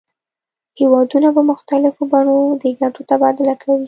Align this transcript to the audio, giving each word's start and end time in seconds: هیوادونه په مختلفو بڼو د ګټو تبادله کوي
هیوادونه 0.79 1.29
په 1.35 1.41
مختلفو 1.51 2.01
بڼو 2.11 2.37
د 2.61 2.63
ګټو 2.79 3.01
تبادله 3.09 3.53
کوي 3.61 3.79